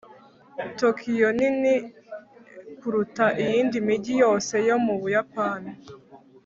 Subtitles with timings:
[0.79, 1.73] tokiyo nini
[2.79, 5.71] kuruta iyindi mijyi yose yo mu buyapani